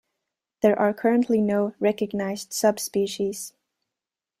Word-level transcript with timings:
There 0.63 0.79
are 0.79 0.95
currently 0.95 1.41
no 1.41 1.75
recognized 1.79 2.53
subspecies. 2.53 3.53